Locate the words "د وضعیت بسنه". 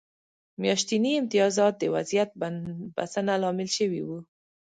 1.79-3.33